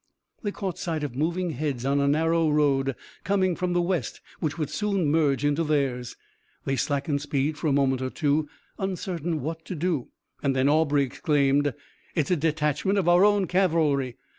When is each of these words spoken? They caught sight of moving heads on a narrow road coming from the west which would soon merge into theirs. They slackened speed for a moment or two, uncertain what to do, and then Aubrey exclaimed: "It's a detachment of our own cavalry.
They 0.41 0.49
caught 0.49 0.79
sight 0.79 1.03
of 1.03 1.15
moving 1.15 1.51
heads 1.51 1.85
on 1.85 1.99
a 1.99 2.07
narrow 2.07 2.49
road 2.49 2.95
coming 3.23 3.55
from 3.55 3.73
the 3.73 3.81
west 3.83 4.19
which 4.39 4.57
would 4.57 4.71
soon 4.71 5.05
merge 5.11 5.45
into 5.45 5.63
theirs. 5.63 6.15
They 6.65 6.75
slackened 6.75 7.21
speed 7.21 7.55
for 7.55 7.67
a 7.67 7.71
moment 7.71 8.01
or 8.01 8.09
two, 8.09 8.49
uncertain 8.79 9.41
what 9.41 9.63
to 9.65 9.75
do, 9.75 10.07
and 10.41 10.55
then 10.55 10.67
Aubrey 10.67 11.03
exclaimed: 11.03 11.75
"It's 12.15 12.31
a 12.31 12.35
detachment 12.35 12.97
of 12.97 13.07
our 13.07 13.23
own 13.23 13.45
cavalry. 13.45 14.17